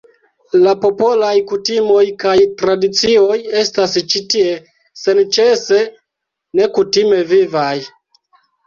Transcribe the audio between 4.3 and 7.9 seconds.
tie senĉese nekutime vivaj.